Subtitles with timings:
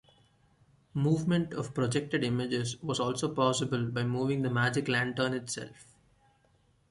[0.95, 5.85] Movement of projected images was also possible by moving the magic lantern itself.